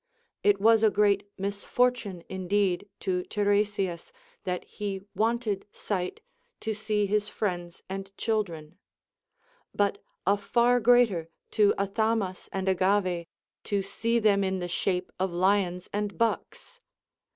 [0.41, 4.11] It was a great misfortune indeed to Tiresias,
[4.45, 6.21] that he wanted sight
[6.61, 8.79] to see his friends and children;
[9.75, 13.27] but a far greater to Athamas and Agave,
[13.65, 16.79] to see them in the shape of lions and bucks.